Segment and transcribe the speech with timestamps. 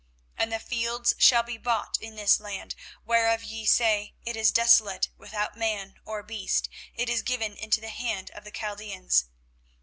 [0.39, 2.73] 24:032:043 And fields shall be bought in this land,
[3.05, 7.89] whereof ye say, It is desolate without man or beast; it is given into the
[7.89, 9.25] hand of the Chaldeans.